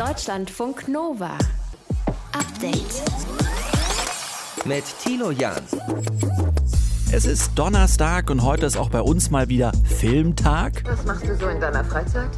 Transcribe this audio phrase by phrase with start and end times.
[0.00, 1.36] Deutschlandfunk Nova.
[2.32, 3.02] Update.
[4.64, 5.60] Mit Tilo Jan.
[7.12, 10.82] Es ist Donnerstag und heute ist auch bei uns mal wieder Filmtag.
[10.86, 12.30] Was machst du so in deiner Freizeit?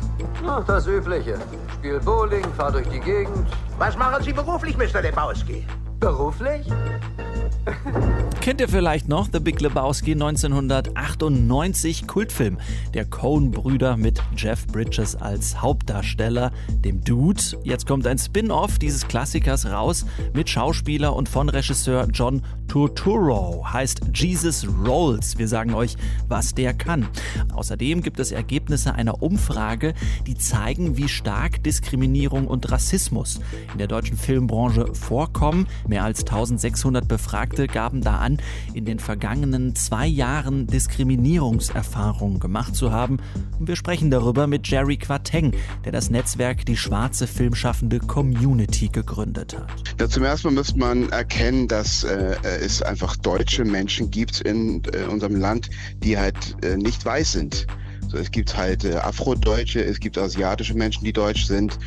[0.44, 1.38] Ach, das Übliche.
[1.74, 3.46] Spiel Bowling, fahr durch die Gegend.
[3.78, 5.00] Was machen Sie beruflich, Mr.
[5.00, 5.64] Lebowski?
[6.00, 6.66] Beruflich?
[8.42, 12.58] Kennt ihr vielleicht noch The Big Lebowski 1998 Kultfilm
[12.92, 17.40] der Coen-Brüder mit Jeff Bridges als Hauptdarsteller, dem Dude.
[17.62, 22.42] Jetzt kommt ein Spin-off dieses Klassikers raus mit Schauspieler und von Regisseur John
[22.72, 23.70] Turturro.
[23.70, 25.36] Heißt Jesus Rolls.
[25.36, 25.94] Wir sagen euch,
[26.28, 27.06] was der kann.
[27.52, 29.92] Außerdem gibt es Ergebnisse einer Umfrage,
[30.26, 33.40] die zeigen, wie stark Diskriminierung und Rassismus
[33.72, 35.66] in der deutschen Filmbranche vorkommen.
[35.86, 38.38] Mehr als 1600 Befragte gaben da an,
[38.72, 43.18] in den vergangenen zwei Jahren Diskriminierungserfahrungen gemacht zu haben.
[43.60, 45.52] Und wir sprechen darüber mit Jerry Quateng,
[45.84, 49.68] der das Netzwerk Die Schwarze Filmschaffende Community gegründet hat.
[50.00, 54.82] Ja, zum ersten Mal müsste man erkennen, dass äh, es einfach deutsche Menschen gibt in
[54.92, 55.70] äh, unserem Land,
[56.02, 57.66] die halt äh, nicht weiß sind.
[58.08, 61.78] So, es gibt halt äh, Afrodeutsche, es gibt asiatische Menschen, die deutsch sind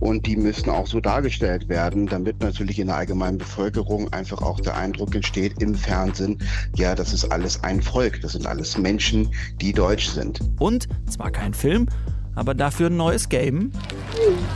[0.00, 4.60] und die müssen auch so dargestellt werden, damit natürlich in der allgemeinen Bevölkerung einfach auch
[4.60, 6.38] der Eindruck entsteht im Fernsehen,
[6.74, 9.28] ja, das ist alles ein Volk, das sind alles Menschen,
[9.60, 10.40] die deutsch sind.
[10.58, 11.86] Und zwar kein Film,
[12.34, 13.72] aber dafür ein neues Game.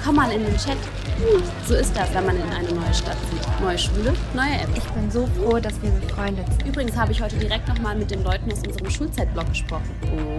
[0.04, 0.76] Komm mal in den Chat.
[1.66, 3.60] So ist das, wenn man in eine neue Stadt zieht.
[3.60, 4.68] Neue Schule, neue App.
[4.76, 6.66] Ich bin so froh, dass wir befreundet sind.
[6.66, 9.90] Übrigens habe ich heute direkt nochmal mit den Leuten aus unserem Schulzeitblog gesprochen.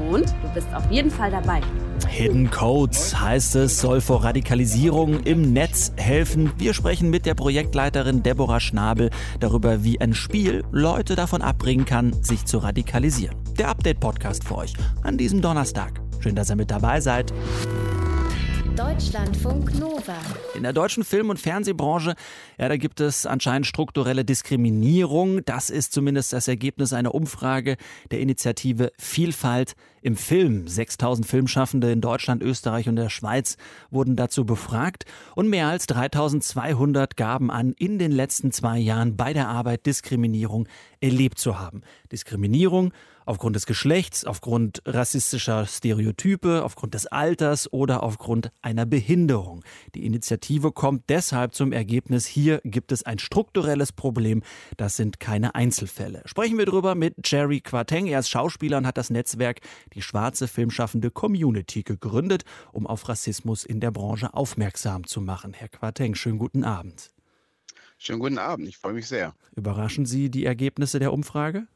[0.10, 1.62] Und du bist auf jeden Fall dabei.
[2.08, 6.54] Hidden Codes heißt es, soll vor Radikalisierung im Netz helfen.
[6.58, 12.14] Wir sprechen mit der Projektleiterin Deborah Schnabel darüber, wie ein Spiel Leute davon abbringen kann,
[12.24, 13.36] sich zu radikalisieren.
[13.58, 14.74] Der Update-Podcast für euch
[15.04, 16.02] an diesem Donnerstag.
[16.20, 17.34] Schön, dass ihr mit dabei seid.
[18.76, 20.18] Deutschlandfunk Nova.
[20.56, 22.16] In der deutschen Film- und Fernsehbranche,
[22.58, 25.44] ja, da gibt es anscheinend strukturelle Diskriminierung.
[25.44, 27.76] Das ist zumindest das Ergebnis einer Umfrage
[28.12, 30.68] der Initiative Vielfalt im Film.
[30.68, 33.58] 6000 Filmschaffende in Deutschland, Österreich und der Schweiz
[33.92, 39.34] wurden dazu befragt und mehr als 3200 gaben an, in den letzten zwei Jahren bei
[39.34, 40.68] der Arbeit Diskriminierung
[41.02, 41.82] erlebt zu haben.
[42.12, 42.94] Diskriminierung
[43.30, 49.64] aufgrund des Geschlechts, aufgrund rassistischer Stereotype, aufgrund des Alters oder aufgrund einer Behinderung.
[49.94, 54.42] Die Initiative kommt deshalb zum Ergebnis, hier gibt es ein strukturelles Problem,
[54.78, 56.24] das sind keine Einzelfälle.
[56.26, 58.08] Sprechen wir darüber mit Jerry Quateng.
[58.08, 59.62] Er ist Schauspieler und hat das Netzwerk
[59.94, 65.54] die schwarze filmschaffende Community gegründet, um auf Rassismus in der Branche aufmerksam zu machen.
[65.54, 67.12] Herr Quateng, schönen guten Abend.
[68.02, 69.36] Schönen guten Abend, ich freue mich sehr.
[69.58, 71.68] Überraschen Sie die Ergebnisse der Umfrage?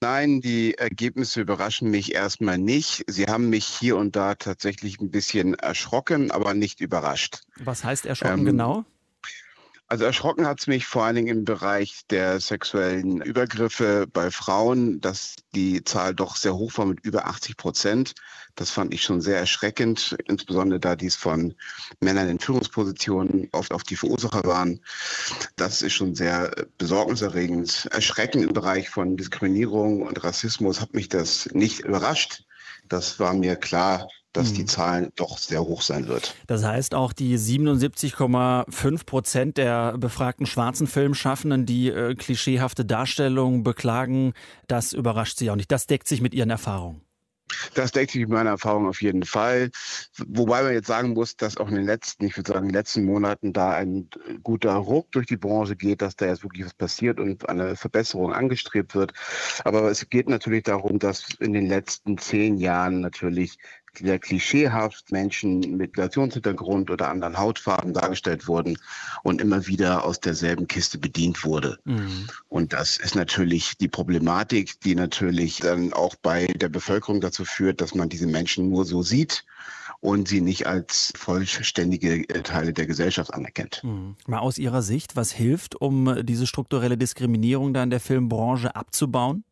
[0.00, 3.04] Nein, die Ergebnisse überraschen mich erstmal nicht.
[3.06, 7.42] Sie haben mich hier und da tatsächlich ein bisschen erschrocken, aber nicht überrascht.
[7.60, 8.84] Was heißt erschrocken ähm, genau?
[9.88, 15.00] Also erschrocken hat es mich vor allen Dingen im Bereich der sexuellen Übergriffe bei Frauen,
[15.00, 18.14] dass die Zahl doch sehr hoch war mit über 80 Prozent.
[18.56, 21.54] Das fand ich schon sehr erschreckend, insbesondere da dies von
[22.00, 24.80] Männern in Führungspositionen oft auf die Verursacher waren.
[25.54, 27.88] Das ist schon sehr besorgniserregend.
[27.92, 32.42] Erschreckend im Bereich von Diskriminierung und Rassismus hat mich das nicht überrascht.
[32.88, 34.68] Das war mir klar, dass die hm.
[34.68, 36.34] Zahlen doch sehr hoch sein wird.
[36.46, 44.34] Das heißt, auch die 77,5 Prozent der befragten schwarzen Filmschaffenden, die äh, klischeehafte Darstellungen beklagen,
[44.68, 45.72] das überrascht Sie auch nicht.
[45.72, 47.00] Das deckt sich mit Ihren Erfahrungen.
[47.74, 49.70] Das deckt sich mit meiner Erfahrung auf jeden Fall.
[50.26, 52.78] Wobei man jetzt sagen muss, dass auch in den letzten, ich würde sagen, in den
[52.78, 54.08] letzten Monaten da ein
[54.42, 58.32] guter Ruck durch die Branche geht, dass da jetzt wirklich was passiert und eine Verbesserung
[58.32, 59.12] angestrebt wird.
[59.64, 63.58] Aber es geht natürlich darum, dass in den letzten zehn Jahren natürlich
[63.98, 68.78] sehr klischeehaft Menschen mit Migrationshintergrund oder anderen Hautfarben dargestellt wurden
[69.22, 71.78] und immer wieder aus derselben Kiste bedient wurde.
[71.84, 72.26] Mhm.
[72.48, 77.80] Und das ist natürlich die Problematik, die natürlich dann auch bei der Bevölkerung dazu führt,
[77.80, 79.44] dass man diese Menschen nur so sieht
[80.00, 83.82] und sie nicht als vollständige Teile der Gesellschaft anerkennt.
[83.82, 84.16] Mhm.
[84.26, 89.44] Mal aus Ihrer Sicht, was hilft, um diese strukturelle Diskriminierung da in der Filmbranche abzubauen?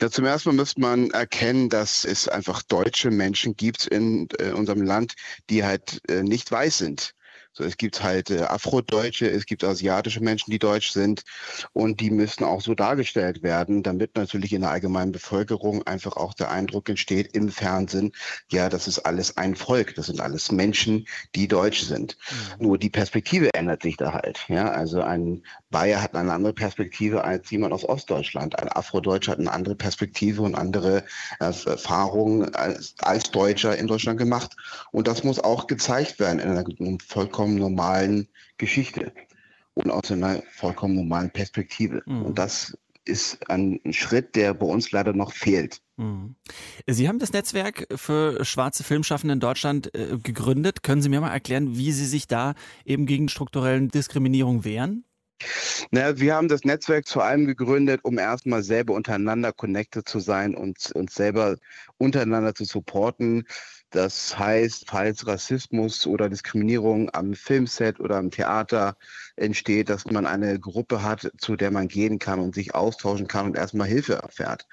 [0.00, 4.50] Ja, zum ersten Mal müsste man erkennen, dass es einfach deutsche Menschen gibt in äh,
[4.50, 5.14] unserem Land,
[5.50, 7.14] die halt äh, nicht weiß sind.
[7.54, 11.22] So, es gibt halt äh, Afrodeutsche, es gibt asiatische Menschen, die deutsch sind
[11.74, 16.32] und die müssen auch so dargestellt werden, damit natürlich in der allgemeinen Bevölkerung einfach auch
[16.32, 18.12] der Eindruck entsteht im Fernsehen,
[18.50, 22.16] ja, das ist alles ein Volk, das sind alles Menschen, die deutsch sind.
[22.58, 22.66] Mhm.
[22.66, 24.46] Nur die Perspektive ändert sich da halt.
[24.48, 25.42] Ja, also ein
[25.72, 28.56] Bayer hat eine andere Perspektive als jemand aus Ostdeutschland.
[28.60, 31.04] Ein Afrodeutscher hat eine andere Perspektive und andere
[31.40, 34.54] äh, Erfahrungen als, als Deutscher in Deutschland gemacht.
[34.92, 36.64] Und das muss auch gezeigt werden in einer
[37.04, 38.28] vollkommen normalen
[38.58, 39.12] Geschichte
[39.74, 42.02] und aus einer vollkommen normalen Perspektive.
[42.06, 42.22] Mhm.
[42.22, 45.80] Und das ist ein Schritt, der bei uns leider noch fehlt.
[45.96, 46.36] Mhm.
[46.86, 50.82] Sie haben das Netzwerk für schwarze Filmschaffende in Deutschland äh, gegründet.
[50.82, 52.54] Können Sie mir mal erklären, wie Sie sich da
[52.84, 55.04] eben gegen strukturellen Diskriminierung wehren?
[55.90, 60.54] Na, wir haben das Netzwerk zu allem gegründet, um erstmal selber untereinander connected zu sein
[60.54, 61.56] und uns selber
[61.98, 63.46] untereinander zu supporten.
[63.90, 68.96] Das heißt, falls Rassismus oder Diskriminierung am Filmset oder am Theater
[69.36, 73.44] entsteht, dass man eine Gruppe hat, zu der man gehen kann und sich austauschen kann
[73.44, 74.66] und erstmal Hilfe erfährt.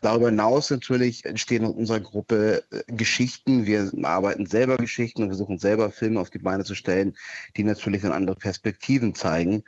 [0.00, 3.66] Darüber hinaus natürlich entstehen in unserer Gruppe äh, Geschichten.
[3.66, 7.14] Wir arbeiten selber Geschichten und versuchen selber Filme auf die Beine zu stellen,
[7.58, 9.64] die natürlich dann andere Perspektiven zeigen.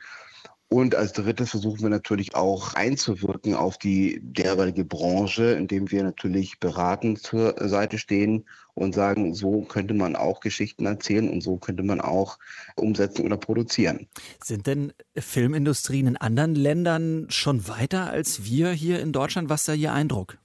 [0.74, 6.58] Und als drittes versuchen wir natürlich auch einzuwirken auf die derzeitige Branche, indem wir natürlich
[6.58, 8.44] beratend zur Seite stehen
[8.74, 12.40] und sagen, so könnte man auch Geschichten erzählen und so könnte man auch
[12.74, 14.08] umsetzen oder produzieren.
[14.42, 19.48] Sind denn Filmindustrien in anderen Ländern schon weiter als wir hier in Deutschland?
[19.48, 20.38] Was ist da Ihr Eindruck?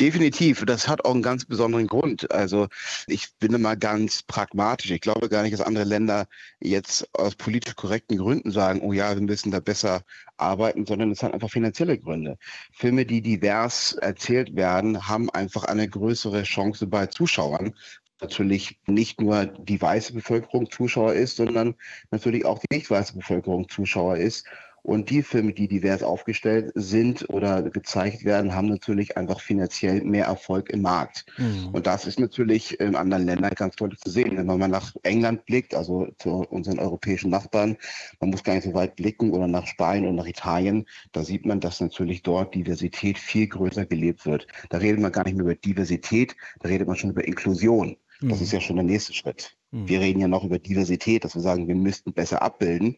[0.00, 0.64] Definitiv.
[0.66, 2.30] Das hat auch einen ganz besonderen Grund.
[2.30, 2.68] Also
[3.06, 4.90] ich bin immer ganz pragmatisch.
[4.90, 6.26] Ich glaube gar nicht, dass andere Länder
[6.60, 10.02] jetzt aus politisch korrekten Gründen sagen, oh ja, wir müssen da besser
[10.36, 12.38] arbeiten, sondern es hat einfach finanzielle Gründe.
[12.72, 17.74] Filme, die divers erzählt werden, haben einfach eine größere Chance bei Zuschauern,
[18.20, 21.74] natürlich nicht nur die weiße Bevölkerung Zuschauer ist, sondern
[22.10, 24.46] natürlich auch die nicht weiße Bevölkerung Zuschauer ist.
[24.86, 30.26] Und die Filme, die divers aufgestellt sind oder gezeigt werden, haben natürlich einfach finanziell mehr
[30.26, 31.26] Erfolg im Markt.
[31.38, 31.70] Mhm.
[31.72, 34.36] Und das ist natürlich in anderen Ländern ganz deutlich zu sehen.
[34.36, 37.76] Wenn man mal nach England blickt, also zu unseren europäischen Nachbarn,
[38.20, 41.46] man muss gar nicht so weit blicken oder nach Spanien oder nach Italien, da sieht
[41.46, 44.46] man, dass natürlich dort Diversität viel größer gelebt wird.
[44.68, 47.96] Da redet man gar nicht mehr über Diversität, da redet man schon über Inklusion.
[48.20, 48.44] Das mhm.
[48.44, 49.56] ist ja schon der nächste Schritt.
[49.72, 49.88] Mhm.
[49.88, 52.96] Wir reden ja noch über Diversität, dass wir sagen, wir müssten besser abbilden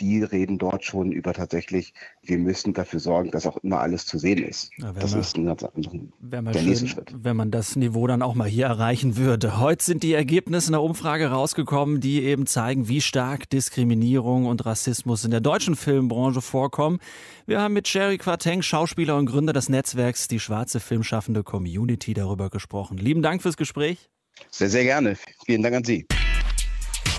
[0.00, 4.18] die reden dort schon über tatsächlich, wir müssen dafür sorgen, dass auch immer alles zu
[4.18, 4.70] sehen ist.
[4.78, 7.12] Ja, das mal, ist ein ganz der schön, nächste Schritt.
[7.14, 9.58] Wenn man das Niveau dann auch mal hier erreichen würde.
[9.58, 15.24] Heute sind die Ergebnisse einer Umfrage rausgekommen, die eben zeigen, wie stark Diskriminierung und Rassismus
[15.24, 16.98] in der deutschen Filmbranche vorkommen.
[17.46, 22.50] Wir haben mit Sherry Quateng, Schauspieler und Gründer des Netzwerks Die Schwarze Filmschaffende Community darüber
[22.50, 22.98] gesprochen.
[22.98, 24.10] Lieben Dank fürs Gespräch.
[24.50, 25.16] Sehr, sehr gerne.
[25.44, 26.06] Vielen Dank an Sie.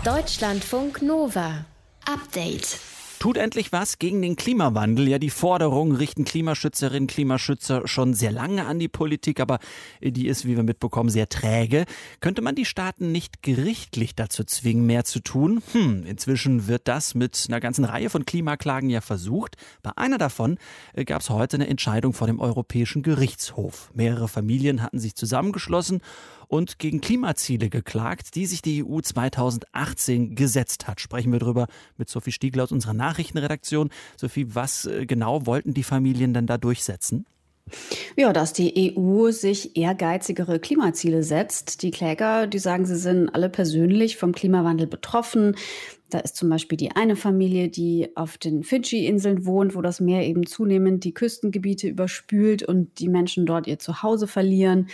[0.04, 1.66] Deutschlandfunk Nova.
[2.12, 2.80] Update.
[3.20, 5.08] Tut endlich was gegen den Klimawandel.
[5.08, 9.60] Ja, die Forderung richten Klimaschützerinnen, Klimaschützer schon sehr lange an die Politik, aber
[10.02, 11.86] die ist, wie wir mitbekommen, sehr träge.
[12.20, 15.62] Könnte man die Staaten nicht gerichtlich dazu zwingen, mehr zu tun?
[15.74, 19.58] Hm, inzwischen wird das mit einer ganzen Reihe von Klimaklagen ja versucht.
[19.84, 20.58] Bei einer davon
[20.94, 23.92] äh, gab es heute eine Entscheidung vor dem Europäischen Gerichtshof.
[23.94, 26.02] Mehrere Familien hatten sich zusammengeschlossen
[26.50, 31.00] und gegen Klimaziele geklagt, die sich die EU 2018 gesetzt hat.
[31.00, 33.92] Sprechen wir darüber mit Sophie Stiegler aus unserer Nachrichtenredaktion.
[34.18, 37.26] Sophie, was äh, genau wollten die Familien denn da durchsetzen?
[38.18, 41.84] Ja, dass die EU sich ehrgeizigere Klimaziele setzt.
[41.84, 45.56] Die Kläger, die sagen, sie sind alle persönlich vom Klimawandel betroffen.
[46.10, 50.26] Da ist zum Beispiel die eine Familie, die auf den Fidschi-Inseln wohnt, wo das Meer
[50.26, 54.88] eben zunehmend die Küstengebiete überspült und die Menschen dort ihr Zuhause verlieren.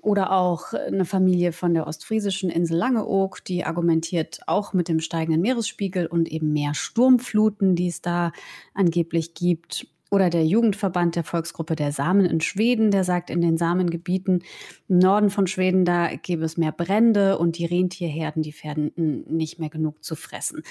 [0.00, 5.42] Oder auch eine Familie von der ostfriesischen Insel Langeoog, die argumentiert auch mit dem steigenden
[5.42, 8.32] Meeresspiegel und eben mehr Sturmfluten, die es da
[8.74, 9.86] angeblich gibt.
[10.10, 14.42] Oder der Jugendverband der Volksgruppe der Samen in Schweden, der sagt, in den Samengebieten
[14.88, 18.92] im Norden von Schweden, da gäbe es mehr Brände und die Rentierherden, die werden
[19.28, 20.62] nicht mehr genug zu fressen.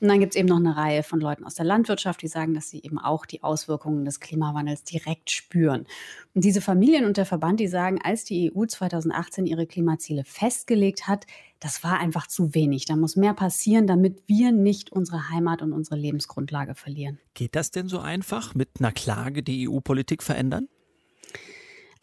[0.00, 2.54] Und dann gibt es eben noch eine Reihe von Leuten aus der Landwirtschaft, die sagen,
[2.54, 5.86] dass sie eben auch die Auswirkungen des Klimawandels direkt spüren.
[6.34, 11.08] Und diese Familien und der Verband, die sagen, als die EU 2018 ihre Klimaziele festgelegt
[11.08, 11.26] hat,
[11.60, 12.84] das war einfach zu wenig.
[12.84, 17.18] Da muss mehr passieren, damit wir nicht unsere Heimat und unsere Lebensgrundlage verlieren.
[17.34, 20.68] Geht das denn so einfach mit einer Klage die EU-Politik verändern?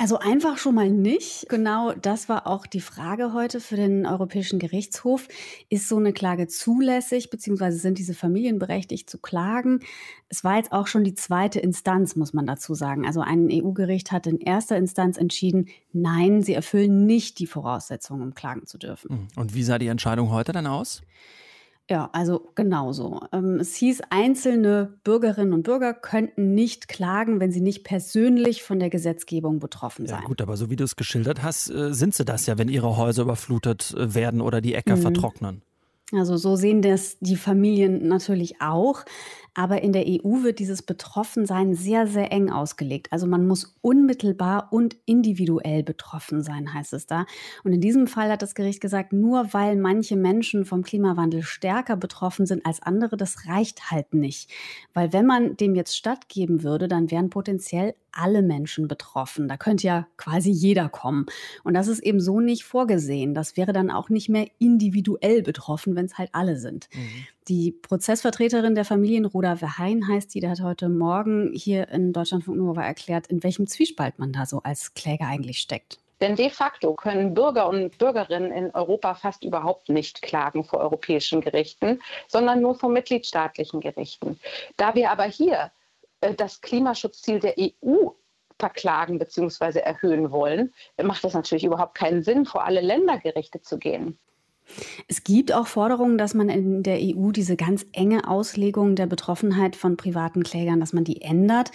[0.01, 1.47] Also einfach schon mal nicht.
[1.47, 5.27] Genau das war auch die Frage heute für den Europäischen Gerichtshof.
[5.69, 9.81] Ist so eine Klage zulässig, beziehungsweise sind diese Familien berechtigt zu klagen?
[10.27, 13.05] Es war jetzt auch schon die zweite Instanz, muss man dazu sagen.
[13.05, 18.33] Also ein EU-Gericht hat in erster Instanz entschieden, nein, sie erfüllen nicht die Voraussetzungen, um
[18.33, 19.27] klagen zu dürfen.
[19.35, 21.03] Und wie sah die Entscheidung heute dann aus?
[21.91, 23.19] Ja, also genauso.
[23.33, 28.79] Ähm, es hieß, einzelne Bürgerinnen und Bürger könnten nicht klagen, wenn sie nicht persönlich von
[28.79, 30.21] der Gesetzgebung betroffen seien.
[30.21, 32.69] Ja, gut, aber so wie du es geschildert hast, äh, sind sie das ja, wenn
[32.69, 35.01] ihre Häuser überflutet äh, werden oder die Äcker mhm.
[35.01, 35.63] vertrocknen.
[36.13, 39.05] Also so sehen das die Familien natürlich auch.
[39.53, 43.11] Aber in der EU wird dieses Betroffensein sehr, sehr eng ausgelegt.
[43.11, 47.25] Also man muss unmittelbar und individuell betroffen sein, heißt es da.
[47.65, 51.97] Und in diesem Fall hat das Gericht gesagt, nur weil manche Menschen vom Klimawandel stärker
[51.97, 54.49] betroffen sind als andere, das reicht halt nicht.
[54.93, 59.47] Weil wenn man dem jetzt stattgeben würde, dann wären potenziell alle Menschen betroffen.
[59.47, 61.25] Da könnte ja quasi jeder kommen.
[61.63, 63.33] Und das ist eben so nicht vorgesehen.
[63.33, 66.89] Das wäre dann auch nicht mehr individuell betroffen, wenn es halt alle sind.
[66.93, 67.25] Mhm.
[67.47, 72.57] Die Prozessvertreterin der Familien, Roda Verheyen heißt die, der hat heute Morgen hier in Deutschlandfunk
[72.57, 75.99] Nova erklärt, in welchem Zwiespalt man da so als Kläger eigentlich steckt.
[76.21, 81.41] Denn de facto können Bürger und Bürgerinnen in Europa fast überhaupt nicht klagen vor europäischen
[81.41, 84.39] Gerichten, sondern nur vor mitgliedstaatlichen Gerichten.
[84.77, 85.71] Da wir aber hier
[86.37, 88.11] das Klimaschutzziel der EU
[88.59, 89.79] verklagen bzw.
[89.79, 94.19] erhöhen wollen, macht es natürlich überhaupt keinen Sinn, vor alle Ländergerichte zu gehen.
[95.07, 99.75] Es gibt auch Forderungen, dass man in der EU diese ganz enge Auslegung der Betroffenheit
[99.75, 101.71] von privaten Klägern, dass man die ändert.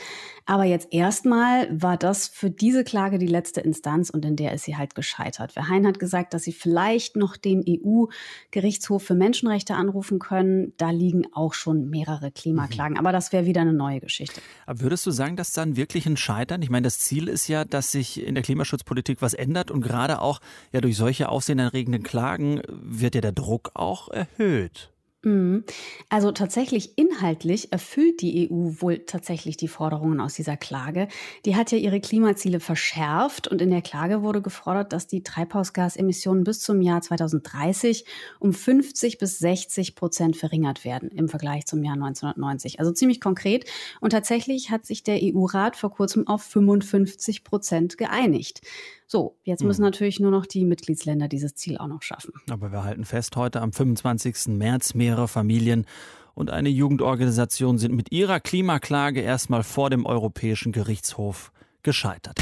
[0.48, 4.64] Aber jetzt erstmal war das für diese Klage die letzte Instanz und in der ist
[4.64, 5.50] sie halt gescheitert.
[5.50, 10.72] Verheyen hat gesagt, dass sie vielleicht noch den EU-Gerichtshof für Menschenrechte anrufen können.
[10.76, 12.94] Da liegen auch schon mehrere Klimaklagen.
[12.94, 13.00] Mhm.
[13.00, 14.40] Aber das wäre wieder eine neue Geschichte.
[14.66, 16.62] Aber würdest du sagen, dass dann wirklich ein Scheitern?
[16.62, 20.20] Ich meine, das Ziel ist ja, dass sich in der Klimaschutzpolitik was ändert und gerade
[20.20, 20.40] auch
[20.72, 24.90] ja durch solche aufsehenerregenden Klagen wird ja der Druck auch erhöht.
[25.26, 25.64] Mhm.
[26.08, 31.08] Also tatsächlich inhaltlich erfüllt die EU wohl tatsächlich die Forderungen aus dieser Klage.
[31.44, 36.44] Die hat ja ihre Klimaziele verschärft und in der Klage wurde gefordert, dass die Treibhausgasemissionen
[36.44, 38.04] bis zum Jahr 2030
[38.38, 42.78] um 50 bis 60 Prozent verringert werden im Vergleich zum Jahr 1990.
[42.78, 43.68] Also ziemlich konkret.
[44.00, 48.60] Und tatsächlich hat sich der EU-Rat vor kurzem auf 55 Prozent geeinigt.
[49.06, 49.86] So, jetzt müssen mhm.
[49.86, 52.32] natürlich nur noch die Mitgliedsländer dieses Ziel auch noch schaffen.
[52.50, 54.48] Aber wir halten fest, heute am 25.
[54.48, 55.86] März mehrere Familien
[56.34, 62.38] und eine Jugendorganisation sind mit ihrer Klimaklage erstmal vor dem Europäischen Gerichtshof gescheitert.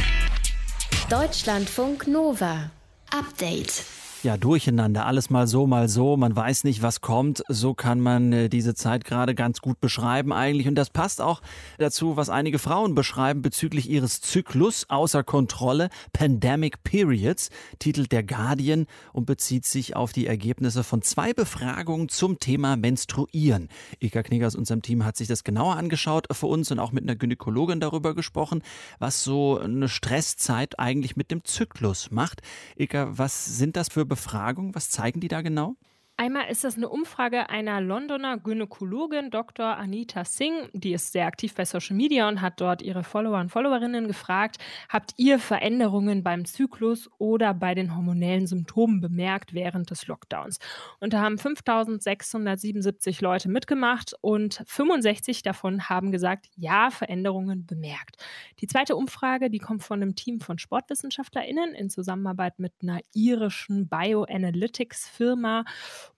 [1.10, 2.70] Deutschlandfunk Nova.
[3.10, 3.84] Update
[4.24, 7.44] ja, durcheinander, alles mal so, mal so, man weiß nicht, was kommt.
[7.48, 10.66] So kann man äh, diese Zeit gerade ganz gut beschreiben eigentlich.
[10.66, 11.42] Und das passt auch
[11.78, 18.86] dazu, was einige Frauen beschreiben bezüglich ihres Zyklus außer Kontrolle, Pandemic Periods, titelt der Guardian
[19.12, 23.68] und bezieht sich auf die Ergebnisse von zwei Befragungen zum Thema Menstruieren.
[24.00, 27.04] Ika Knieger aus unserem Team hat sich das genauer angeschaut für uns und auch mit
[27.04, 28.62] einer Gynäkologin darüber gesprochen,
[28.98, 32.40] was so eine Stresszeit eigentlich mit dem Zyklus macht.
[32.76, 34.13] Ika, was sind das für Befragungen?
[34.14, 34.76] Befragung?
[34.76, 35.74] Was zeigen die da genau?
[36.16, 39.76] Einmal ist das eine Umfrage einer Londoner Gynäkologin, Dr.
[39.76, 40.68] Anita Singh.
[40.72, 44.58] Die ist sehr aktiv bei Social Media und hat dort ihre Follower und Followerinnen gefragt,
[44.88, 50.60] habt ihr Veränderungen beim Zyklus oder bei den hormonellen Symptomen bemerkt während des Lockdowns?
[51.00, 58.24] Und da haben 5677 Leute mitgemacht und 65 davon haben gesagt, ja, Veränderungen bemerkt.
[58.60, 63.88] Die zweite Umfrage, die kommt von einem Team von SportwissenschaftlerInnen in Zusammenarbeit mit einer irischen
[63.88, 65.64] Bioanalytics-Firma.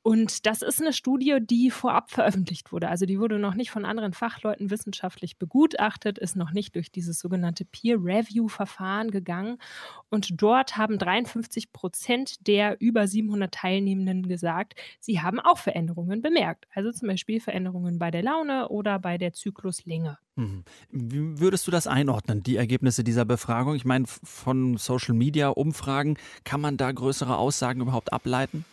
[0.03, 2.89] Und das ist eine Studie, die vorab veröffentlicht wurde.
[2.89, 7.19] Also die wurde noch nicht von anderen Fachleuten wissenschaftlich begutachtet, ist noch nicht durch dieses
[7.19, 9.59] sogenannte Peer-Review-Verfahren gegangen.
[10.09, 16.67] Und dort haben 53 Prozent der über 700 Teilnehmenden gesagt, sie haben auch Veränderungen bemerkt.
[16.75, 20.19] Also zum Beispiel Veränderungen bei der Laune oder bei der Zykluslänge.
[20.37, 20.65] Mhm.
[20.91, 23.75] Wie würdest du das einordnen, die Ergebnisse dieser Befragung?
[23.75, 28.65] Ich meine, von Social-Media-Umfragen, kann man da größere Aussagen überhaupt ableiten?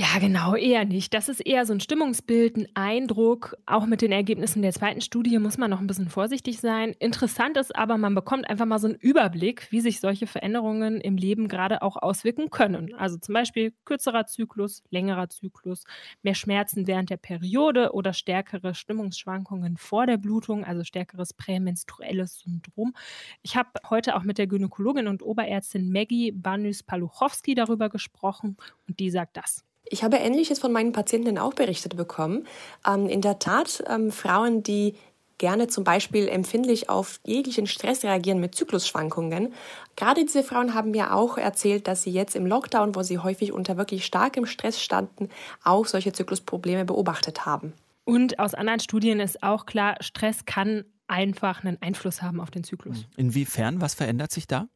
[0.00, 1.12] Ja, genau, eher nicht.
[1.12, 3.54] Das ist eher so ein Stimmungsbild, ein Eindruck.
[3.66, 6.94] Auch mit den Ergebnissen der zweiten Studie muss man noch ein bisschen vorsichtig sein.
[6.98, 11.18] Interessant ist aber, man bekommt einfach mal so einen Überblick, wie sich solche Veränderungen im
[11.18, 12.94] Leben gerade auch auswirken können.
[12.94, 15.84] Also zum Beispiel kürzerer Zyklus, längerer Zyklus,
[16.22, 22.94] mehr Schmerzen während der Periode oder stärkere Stimmungsschwankungen vor der Blutung, also stärkeres prämenstruelles Syndrom.
[23.42, 28.56] Ich habe heute auch mit der Gynäkologin und Oberärztin Maggie Banys-Paluchowski darüber gesprochen
[28.88, 29.62] und die sagt das.
[29.90, 32.46] Ich habe Ähnliches von meinen Patienten auch berichtet bekommen.
[32.86, 34.94] Ähm, in der Tat, ähm, Frauen, die
[35.38, 39.54] gerne zum Beispiel empfindlich auf jeglichen Stress reagieren mit Zyklusschwankungen.
[39.96, 43.52] Gerade diese Frauen haben mir auch erzählt, dass sie jetzt im Lockdown, wo sie häufig
[43.52, 45.30] unter wirklich starkem Stress standen,
[45.64, 47.72] auch solche Zyklusprobleme beobachtet haben.
[48.04, 52.62] Und aus anderen Studien ist auch klar, Stress kann einfach einen Einfluss haben auf den
[52.62, 53.06] Zyklus.
[53.16, 53.80] Inwiefern?
[53.80, 54.68] Was verändert sich da?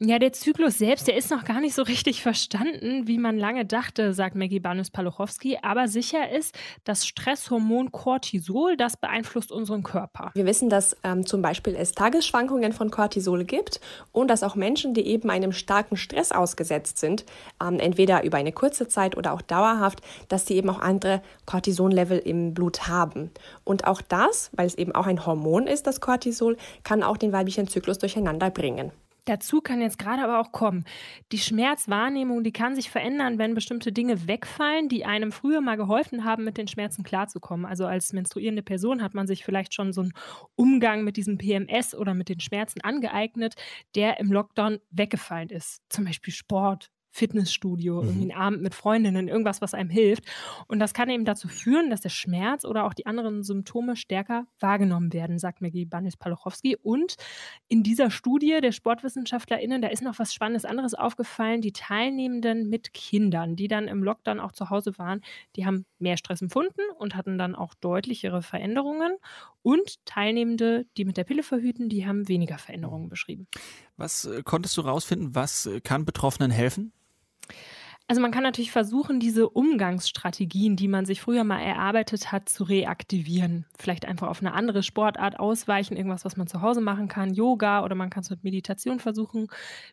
[0.00, 3.64] Ja, der Zyklus selbst, der ist noch gar nicht so richtig verstanden, wie man lange
[3.64, 5.58] dachte, sagt Maggie Banus-Paluchowski.
[5.60, 10.30] Aber sicher ist, das Stresshormon Cortisol, das beeinflusst unseren Körper.
[10.34, 13.80] Wir wissen, dass ähm, zum Beispiel es Tagesschwankungen von Cortisol gibt
[14.12, 17.24] und dass auch Menschen, die eben einem starken Stress ausgesetzt sind,
[17.60, 22.18] ähm, entweder über eine kurze Zeit oder auch dauerhaft, dass sie eben auch andere Cortisonlevel
[22.18, 23.32] im Blut haben.
[23.64, 27.32] Und auch das, weil es eben auch ein Hormon ist, das Cortisol, kann auch den
[27.32, 28.92] weiblichen Zyklus durcheinander bringen.
[29.28, 30.84] Dazu kann jetzt gerade aber auch kommen,
[31.32, 36.24] die Schmerzwahrnehmung, die kann sich verändern, wenn bestimmte Dinge wegfallen, die einem früher mal geholfen
[36.24, 37.66] haben, mit den Schmerzen klarzukommen.
[37.66, 40.14] Also als menstruierende Person hat man sich vielleicht schon so einen
[40.54, 43.54] Umgang mit diesem PMS oder mit den Schmerzen angeeignet,
[43.94, 45.82] der im Lockdown weggefallen ist.
[45.90, 48.08] Zum Beispiel Sport, Fitnessstudio, mhm.
[48.08, 50.24] irgendwie einen Abend mit Freundinnen, irgendwas, was einem hilft.
[50.68, 54.46] Und das kann eben dazu führen, dass der Schmerz oder auch die anderen Symptome stärker
[54.60, 56.76] wahrgenommen werden, sagt Maggie Banis-Palochowski.
[56.76, 57.16] Und
[57.68, 61.60] in dieser Studie der SportwissenschaftlerInnen, da ist noch was Spannendes anderes aufgefallen.
[61.60, 65.20] Die Teilnehmenden mit Kindern, die dann im Lockdown auch zu Hause waren,
[65.56, 69.16] die haben mehr Stress empfunden und hatten dann auch deutlichere Veränderungen.
[69.62, 73.48] Und Teilnehmende, die mit der Pille verhüten, die haben weniger Veränderungen beschrieben.
[73.96, 75.34] Was äh, konntest du rausfinden?
[75.34, 76.92] Was äh, kann Betroffenen helfen?
[78.10, 82.64] Also man kann natürlich versuchen, diese Umgangsstrategien, die man sich früher mal erarbeitet hat, zu
[82.64, 83.66] reaktivieren.
[83.78, 87.84] Vielleicht einfach auf eine andere Sportart ausweichen, irgendwas, was man zu Hause machen kann, Yoga
[87.84, 89.48] oder man kann es mit Meditation versuchen.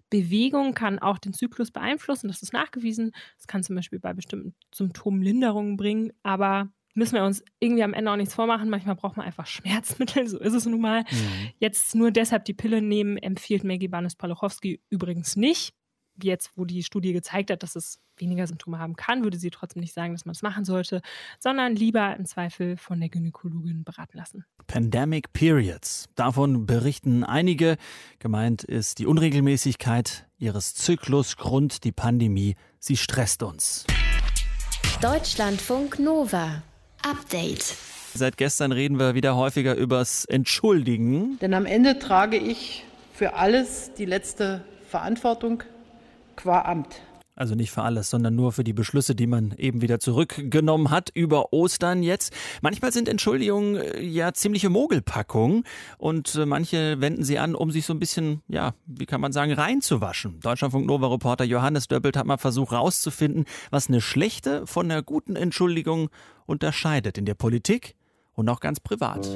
[0.10, 3.12] Bewegung kann auch den Zyklus beeinflussen, das ist nachgewiesen.
[3.36, 7.94] Das kann zum Beispiel bei bestimmten Symptomen Linderungen bringen, aber müssen wir uns irgendwie am
[7.94, 8.70] Ende auch nichts vormachen.
[8.70, 11.02] Manchmal braucht man einfach Schmerzmittel, so ist es nun mal.
[11.02, 11.50] Mhm.
[11.60, 15.74] Jetzt nur deshalb die Pille nehmen, empfiehlt Maggie Banes-Paluchowski übrigens nicht
[16.22, 19.82] jetzt, wo die Studie gezeigt hat, dass es weniger Symptome haben kann, würde sie trotzdem
[19.82, 21.02] nicht sagen, dass man es machen sollte,
[21.40, 24.46] sondern lieber im Zweifel von der Gynäkologin beraten lassen.
[24.68, 26.08] Pandemic Periods.
[26.16, 27.78] Davon berichten einige.
[28.20, 32.56] Gemeint ist die Unregelmäßigkeit ihres Zyklus, Grund die Pandemie.
[32.80, 33.86] Sie stresst uns.
[35.02, 36.64] Deutschlandfunk Nova.
[37.04, 37.76] Update.
[38.14, 41.38] Seit gestern reden wir wieder häufiger übers Entschuldigen.
[41.40, 45.64] Denn am Ende trage ich für alles die letzte Verantwortung
[46.36, 47.02] qua Amt.
[47.38, 51.10] Also nicht für alles, sondern nur für die Beschlüsse, die man eben wieder zurückgenommen hat
[51.14, 52.34] über Ostern jetzt.
[52.62, 55.64] Manchmal sind Entschuldigungen äh, ja ziemliche Mogelpackungen
[55.98, 59.34] und äh, manche wenden sie an, um sich so ein bisschen, ja, wie kann man
[59.34, 60.40] sagen, reinzuwaschen.
[60.40, 65.36] Deutschlandfunk Nova Reporter Johannes Döppelt hat mal versucht herauszufinden, was eine schlechte von einer guten
[65.36, 66.10] Entschuldigung
[66.46, 67.96] unterscheidet in der Politik
[68.34, 69.28] und auch ganz privat.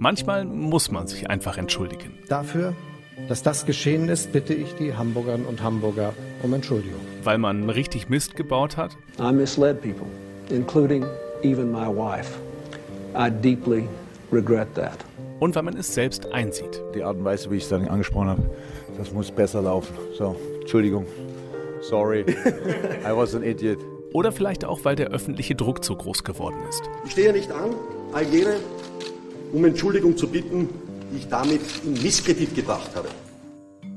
[0.00, 2.18] Manchmal muss man sich einfach entschuldigen.
[2.28, 2.74] Dafür
[3.26, 7.00] dass das geschehen ist, bitte ich die Hamburgerinnen und Hamburger um Entschuldigung.
[7.24, 8.96] Weil man richtig Mist gebaut hat?
[9.18, 10.06] I misled people,
[10.50, 11.04] including
[11.42, 12.38] even my wife.
[13.16, 13.88] I deeply
[14.30, 14.98] regret that.
[15.40, 16.82] Und weil man es selbst einsieht.
[16.94, 18.42] Die Art und Weise, wie ich es dann angesprochen habe,
[18.96, 19.94] das muss besser laufen.
[20.16, 21.06] So, Entschuldigung.
[21.80, 22.20] Sorry.
[22.22, 23.78] I was an idiot.
[24.12, 26.82] Oder vielleicht auch, weil der öffentliche Druck zu groß geworden ist.
[27.04, 27.74] Ich stehe nicht an,
[28.12, 28.56] all jene,
[29.52, 30.68] um Entschuldigung zu bitten,
[31.10, 33.08] die ich damit in Misskredit gebracht habe.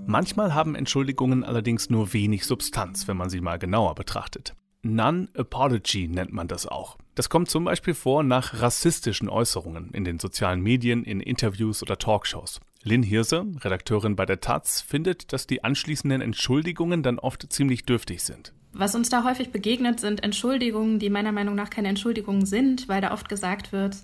[0.06, 4.54] Manchmal haben Entschuldigungen allerdings nur wenig Substanz, wenn man sie mal genauer betrachtet.
[4.84, 6.98] Non-Apology nennt man das auch.
[7.14, 11.98] Das kommt zum Beispiel vor nach rassistischen Äußerungen in den sozialen Medien, in Interviews oder
[11.98, 12.60] Talkshows.
[12.84, 18.24] Lynn Hirse, Redakteurin bei der Taz, findet, dass die anschließenden Entschuldigungen dann oft ziemlich dürftig
[18.24, 18.54] sind.
[18.74, 23.02] Was uns da häufig begegnet, sind Entschuldigungen, die meiner Meinung nach keine Entschuldigungen sind, weil
[23.02, 23.98] da oft gesagt wird,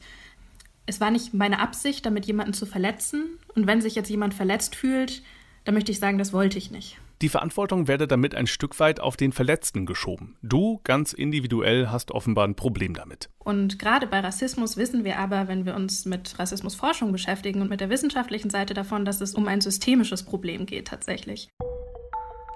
[0.88, 3.38] es war nicht meine Absicht, damit jemanden zu verletzen.
[3.54, 5.22] Und wenn sich jetzt jemand verletzt fühlt,
[5.66, 6.98] dann möchte ich sagen, das wollte ich nicht.
[7.22, 10.38] Die Verantwortung werde damit ein Stück weit auf den Verletzten geschoben.
[10.42, 13.30] Du ganz individuell hast offenbar ein Problem damit.
[13.40, 17.82] Und gerade bei Rassismus wissen wir aber, wenn wir uns mit Rassismusforschung beschäftigen und mit
[17.82, 21.50] der wissenschaftlichen Seite davon, dass es um ein systemisches Problem geht tatsächlich.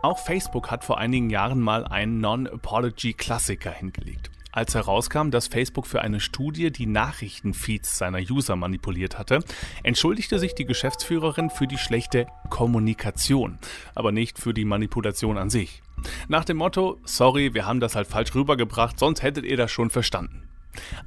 [0.03, 4.31] Auch Facebook hat vor einigen Jahren mal einen Non-Apology-Klassiker hingelegt.
[4.51, 9.39] Als herauskam, dass Facebook für eine Studie die Nachrichtenfeeds seiner User manipuliert hatte,
[9.83, 13.59] entschuldigte sich die Geschäftsführerin für die schlechte Kommunikation,
[13.95, 15.81] aber nicht für die Manipulation an sich.
[16.27, 19.89] Nach dem Motto, sorry, wir haben das halt falsch rübergebracht, sonst hättet ihr das schon
[19.89, 20.43] verstanden.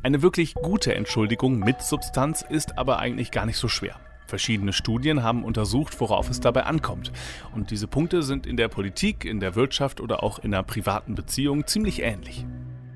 [0.03, 3.99] Eine wirklich gute Entschuldigung mit Substanz ist aber eigentlich gar nicht so schwer.
[4.27, 7.13] Verschiedene Studien haben untersucht, worauf es dabei ankommt.
[7.55, 11.15] Und diese Punkte sind in der Politik, in der Wirtschaft oder auch in einer privaten
[11.15, 12.47] Beziehung ziemlich ähnlich.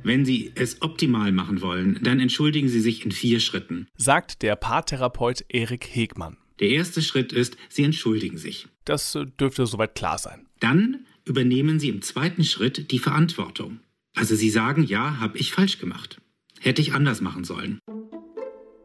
[0.03, 4.57] Wenn Sie es optimal machen wollen, dann entschuldigen Sie sich in vier Schritten, sagt der
[4.57, 6.37] Paartherapeut Erik Hegmann.
[6.61, 8.67] Der erste Schritt ist, Sie entschuldigen sich.
[8.85, 10.47] Das äh, dürfte soweit klar sein.
[10.61, 13.81] Dann übernehmen Sie im zweiten Schritt die Verantwortung.
[14.17, 16.21] Also Sie sagen, ja, habe ich falsch gemacht.
[16.61, 17.79] Hätte ich anders machen sollen.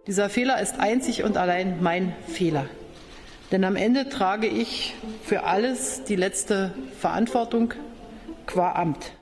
[0.06, 2.70] Dieser Fehler ist einzig und allein mein Fehler.
[3.52, 7.74] Denn am Ende trage ich für alles die letzte Verantwortung
[8.46, 9.14] qua Amt.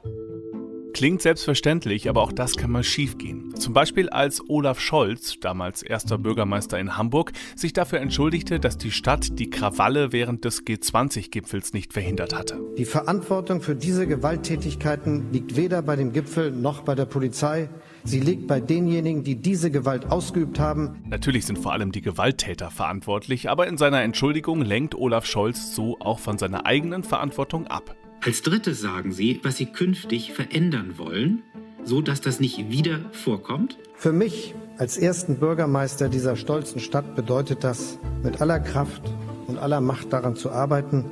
[0.93, 3.55] Klingt selbstverständlich, aber auch das kann mal schiefgehen.
[3.55, 8.91] Zum Beispiel als Olaf Scholz, damals erster Bürgermeister in Hamburg, sich dafür entschuldigte, dass die
[8.91, 12.59] Stadt die Krawalle während des G20-Gipfels nicht verhindert hatte.
[12.77, 17.69] Die Verantwortung für diese Gewalttätigkeiten liegt weder bei dem Gipfel noch bei der Polizei.
[18.03, 21.01] Sie liegt bei denjenigen, die diese Gewalt ausgeübt haben.
[21.07, 25.97] Natürlich sind vor allem die Gewalttäter verantwortlich, aber in seiner Entschuldigung lenkt Olaf Scholz so
[25.99, 27.95] auch von seiner eigenen Verantwortung ab.
[28.23, 31.41] Als drittes sagen sie, was sie künftig verändern wollen,
[31.83, 33.79] so dass das nicht wieder vorkommt.
[33.95, 39.01] Für mich als ersten Bürgermeister dieser stolzen Stadt bedeutet das, mit aller Kraft
[39.47, 41.05] und aller Macht daran zu arbeiten,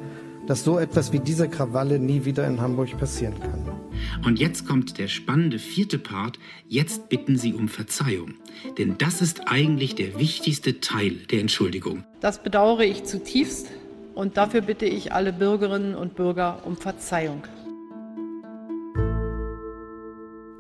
[0.46, 3.68] dass so etwas wie diese Krawalle nie wieder in Hamburg passieren kann.
[4.24, 6.38] Und jetzt kommt der spannende vierte Part.
[6.68, 8.36] Jetzt bitten Sie um Verzeihung.
[8.78, 12.04] Denn das ist eigentlich der wichtigste Teil der Entschuldigung.
[12.20, 13.68] Das bedauere ich zutiefst
[14.20, 17.44] und dafür bitte ich alle Bürgerinnen und Bürger um Verzeihung.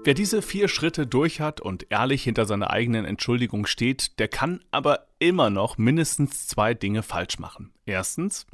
[0.05, 4.61] Wer diese vier Schritte durch hat und ehrlich hinter seiner eigenen Entschuldigung steht, der kann
[4.71, 7.71] aber immer noch mindestens zwei Dinge falsch machen.
[7.85, 8.47] Erstens.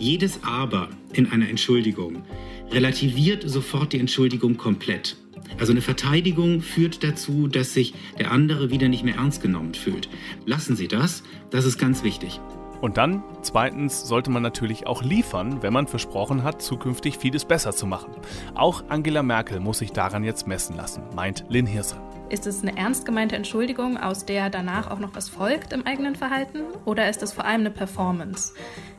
[0.00, 2.24] Jedes Aber in einer Entschuldigung
[2.72, 5.16] relativiert sofort die Entschuldigung komplett.
[5.60, 10.08] Also eine Verteidigung führt dazu, dass sich der andere wieder nicht mehr ernst genommen fühlt.
[10.44, 12.40] Lassen Sie das, das ist ganz wichtig.
[12.80, 17.72] Und dann, zweitens, sollte man natürlich auch liefern, wenn man versprochen hat, zukünftig vieles besser
[17.72, 18.12] zu machen.
[18.54, 21.96] Auch Angela Merkel muss sich daran jetzt messen lassen, meint Lynn Hirse.
[22.30, 26.14] Ist es eine ernst gemeinte Entschuldigung, aus der danach auch noch was folgt im eigenen
[26.14, 26.60] Verhalten?
[26.84, 28.52] Oder ist es vor allem eine Performance?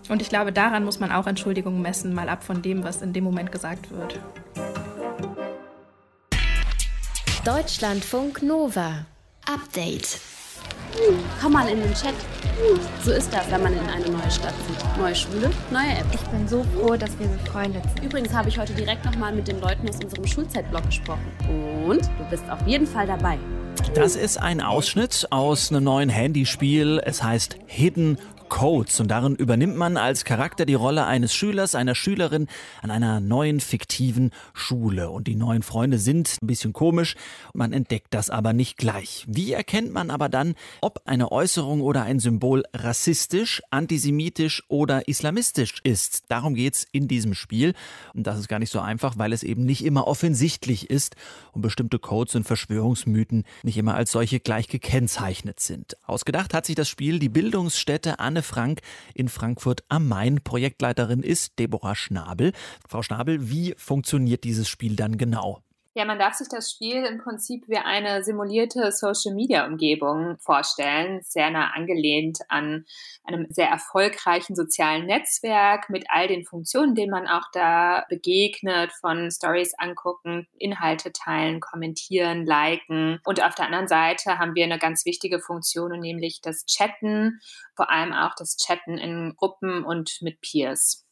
[0.10, 3.14] Und ich glaube, daran muss man auch Entschuldigungen messen, mal ab von dem, was in
[3.14, 4.20] dem Moment gesagt wird.
[7.46, 9.06] Deutschlandfunk Nova.
[9.46, 10.20] Update.
[11.42, 12.14] Komm mal in den Chat.
[13.04, 14.98] So ist das, wenn man in eine neue Stadt zieht.
[14.98, 16.06] Neue Schule, neue App.
[16.14, 18.06] Ich bin so froh, dass wir befreundet sind.
[18.06, 21.32] Übrigens habe ich heute direkt nochmal mit den Leuten aus unserem Schulzeitblog gesprochen.
[21.88, 23.38] Und du bist auf jeden Fall dabei.
[23.94, 27.02] Das ist ein Ausschnitt aus einem neuen Handyspiel.
[27.06, 28.18] Es heißt Hidden
[28.50, 32.48] Codes und darin übernimmt man als Charakter die Rolle eines Schülers, einer Schülerin
[32.82, 35.10] an einer neuen fiktiven Schule.
[35.10, 37.16] Und die neuen Freunde sind ein bisschen komisch,
[37.54, 39.26] man entdeckt das aber nicht gleich.
[39.28, 45.80] Wie erkennt man aber dann, ob eine Äußerung oder ein Symbol rassistisch, antisemitisch oder islamistisch
[45.84, 46.26] ist?
[46.28, 47.74] Darum geht's in diesem Spiel.
[48.14, 51.16] Und das ist gar nicht so einfach, weil es eben nicht immer offensichtlich ist
[51.52, 55.96] und bestimmte Codes und Verschwörungsmythen nicht immer als solche gleich gekennzeichnet sind.
[56.06, 58.82] Ausgedacht hat sich das Spiel die Bildungsstätte Anne Frank
[59.14, 60.42] in Frankfurt am Main.
[60.44, 62.54] Projektleiterin ist Deborah Schnabel.
[62.88, 65.62] Frau Schnabel, wie funktioniert dieses Spiel dann genau?
[65.96, 71.72] Ja, man darf sich das Spiel im Prinzip wie eine simulierte Social-Media-Umgebung vorstellen, sehr nah
[71.72, 72.86] angelehnt an
[73.24, 79.32] einem sehr erfolgreichen sozialen Netzwerk mit all den Funktionen, denen man auch da begegnet, von
[79.32, 83.20] Stories angucken, Inhalte teilen, kommentieren, liken.
[83.26, 87.40] Und auf der anderen Seite haben wir eine ganz wichtige Funktion, nämlich das Chatten,
[87.76, 91.08] vor allem auch das Chatten in Gruppen und mit Peers.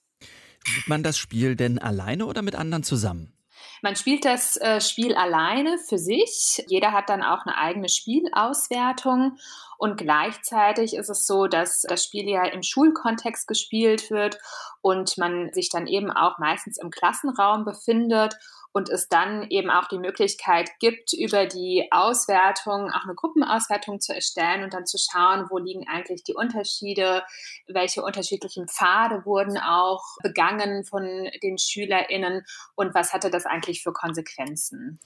[0.64, 3.37] Sieht man das Spiel denn alleine oder mit anderen zusammen?
[3.82, 6.64] Man spielt das äh, Spiel alleine für sich.
[6.68, 9.38] Jeder hat dann auch eine eigene Spielauswertung.
[9.78, 14.40] Und gleichzeitig ist es so, dass das Spiel ja im Schulkontext gespielt wird
[14.82, 18.38] und man sich dann eben auch meistens im Klassenraum befindet
[18.72, 24.14] und es dann eben auch die Möglichkeit gibt, über die Auswertung auch eine Gruppenauswertung zu
[24.14, 27.24] erstellen und dann zu schauen, wo liegen eigentlich die Unterschiede,
[27.68, 33.94] welche unterschiedlichen Pfade wurden auch begangen von den SchülerInnen und was hatte das eigentlich für
[33.94, 35.00] Konsequenzen.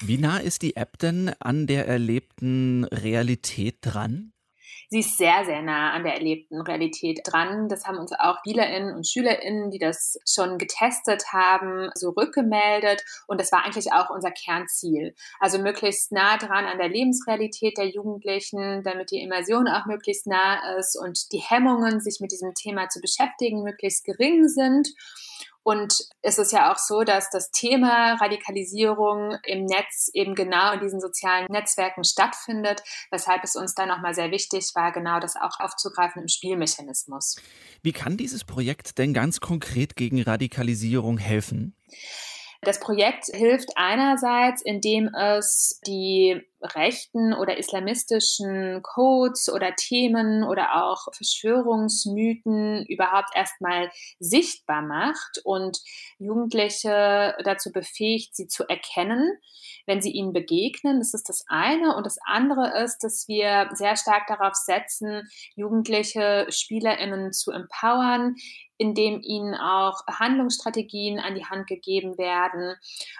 [0.00, 4.32] Wie nah ist die App denn an der erlebten Realität dran?
[4.92, 7.66] Sie ist sehr, sehr nah an der erlebten Realität dran.
[7.70, 13.02] Das haben uns auch SpielerInnen und SchülerInnen, die das schon getestet haben, so rückgemeldet.
[13.26, 15.14] Und das war eigentlich auch unser Kernziel.
[15.40, 20.76] Also möglichst nah dran an der Lebensrealität der Jugendlichen, damit die Immersion auch möglichst nah
[20.76, 24.88] ist und die Hemmungen, sich mit diesem Thema zu beschäftigen, möglichst gering sind.
[25.62, 30.80] Und es ist ja auch so, dass das Thema Radikalisierung im Netz eben genau in
[30.80, 35.60] diesen sozialen Netzwerken stattfindet, weshalb es uns dann nochmal sehr wichtig war, genau das auch
[35.60, 37.36] aufzugreifen im Spielmechanismus.
[37.82, 41.76] Wie kann dieses Projekt denn ganz konkret gegen Radikalisierung helfen?
[42.64, 51.08] Das Projekt hilft einerseits, indem es die rechten oder islamistischen Codes oder Themen oder auch
[51.12, 55.80] Verschwörungsmythen überhaupt erstmal sichtbar macht und
[56.18, 59.36] Jugendliche dazu befähigt, sie zu erkennen,
[59.86, 61.00] wenn sie ihnen begegnen.
[61.00, 61.96] Das ist das eine.
[61.96, 68.36] Und das andere ist, dass wir sehr stark darauf setzen, jugendliche SpielerInnen zu empowern,
[68.78, 72.74] indem ihnen auch Handlungsstrategien an die Hand gegeben werden,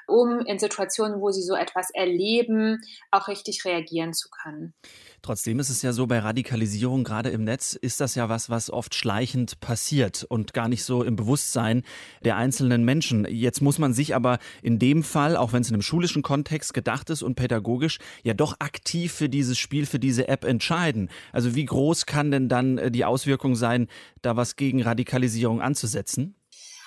[0.06, 4.74] um in Situationen, wo sie so etwas erleben, auch richtig reagieren zu können.
[5.22, 8.70] Trotzdem ist es ja so, bei Radikalisierung, gerade im Netz, ist das ja was, was
[8.70, 11.84] oft schleichend passiert und gar nicht so im Bewusstsein
[12.24, 13.24] der einzelnen Menschen.
[13.30, 16.74] Jetzt muss man sich aber in dem Fall, auch wenn es in einem schulischen Kontext
[16.74, 21.08] gedacht ist und pädagogisch, ja doch aktiv für dieses Spiel, für diese App entscheiden.
[21.30, 23.86] Also wie groß kann denn dann äh, die Auswirkung sein,
[24.22, 26.34] da was gegen Radikalisierung anzusetzen?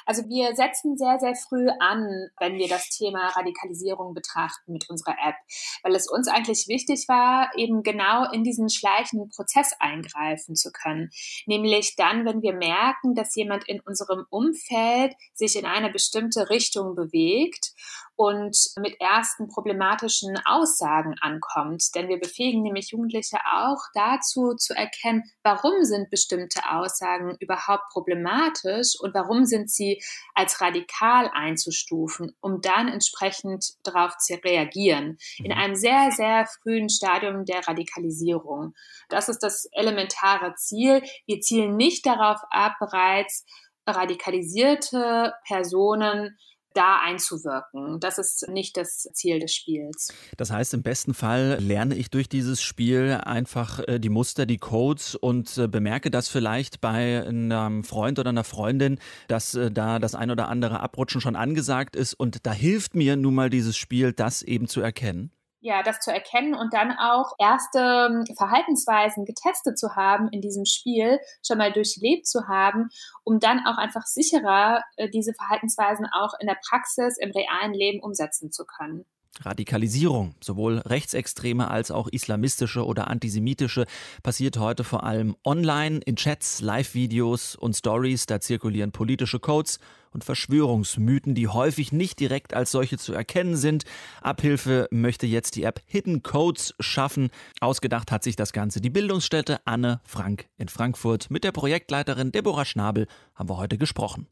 [0.06, 5.16] Also wir setzen sehr, sehr früh an, wenn wir das Thema Radikalisierung betrachten mit unserer
[5.24, 5.36] App,
[5.84, 11.10] weil es uns eigentlich wichtig war, eben genau in diesen schleichenden Prozess eingreifen zu können.
[11.46, 16.96] Nämlich dann, wenn wir merken, dass jemand in unserem Umfeld sich in eine bestimmte Richtung
[16.96, 17.74] bewegt
[18.16, 21.84] und mit ersten problematischen Aussagen ankommt.
[21.96, 28.94] Denn wir befähigen nämlich Jugendliche auch dazu zu erkennen, warum sind bestimmte Aussagen überhaupt problematisch
[29.00, 30.02] und warum sind sie
[30.34, 35.18] als radikal einzustufen, um dann entsprechend darauf zu reagieren.
[35.38, 35.58] In mhm.
[35.58, 38.74] einem sehr, sehr frühen Stadium der Radikalisierung.
[39.10, 41.02] Das ist das elementare Ziel.
[41.26, 43.46] Wir zielen nicht darauf ab, bereits
[43.88, 46.38] radikalisierte Personen
[46.76, 48.00] da einzuwirken.
[48.00, 50.14] Das ist nicht das Ziel des Spiels.
[50.38, 54.58] Das heißt, im besten Fall lerne ich durch dieses Spiel einfach äh, die Muster, die
[54.58, 60.00] Codes und äh, bemerke das vielleicht bei einem Freund oder einer Freundin, dass äh, da
[60.00, 63.78] das ein oder andere Abrutschen schon angesagt ist und da hilft mir nun mal dieses
[63.78, 65.32] Spiel, das eben zu erkennen
[65.66, 70.64] ja, das zu erkennen und dann auch erste ähm, Verhaltensweisen getestet zu haben in diesem
[70.64, 72.90] Spiel, schon mal durchlebt zu haben,
[73.24, 78.00] um dann auch einfach sicherer äh, diese Verhaltensweisen auch in der Praxis, im realen Leben
[78.00, 79.06] umsetzen zu können.
[79.42, 83.86] Radikalisierung, sowohl rechtsextreme als auch islamistische oder antisemitische,
[84.24, 88.26] passiert heute vor allem online, in Chats, Live-Videos und Stories.
[88.26, 89.80] Da zirkulieren politische Codes
[90.12, 93.84] und Verschwörungsmythen, die häufig nicht direkt als solche zu erkennen sind.
[94.22, 97.30] Abhilfe möchte jetzt die App Hidden Codes schaffen.
[97.60, 101.30] Ausgedacht hat sich das Ganze die Bildungsstätte Anne Frank in Frankfurt.
[101.30, 104.28] Mit der Projektleiterin Deborah Schnabel haben wir heute gesprochen.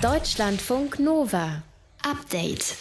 [0.00, 1.62] Deutschlandfunk Nova.
[2.02, 2.76] Update.